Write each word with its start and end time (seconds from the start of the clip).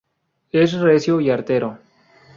Es 0.51 0.73
recio 0.73 1.21
y 1.21 1.29
artero. 1.29 1.77